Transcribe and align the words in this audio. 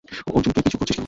অর্জুনকে 0.27 0.61
পিছু 0.61 0.77
করছিস 0.77 0.87
কেন? 0.87 0.99